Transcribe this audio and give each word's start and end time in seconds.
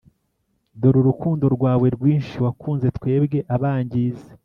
Dore 0.79 0.97
urukundo 1.01 1.45
rwawe 1.55 1.87
rwinshi 1.95 2.35
wakunze 2.45 2.87
twebwe 2.97 3.37
abangizi 3.55 4.27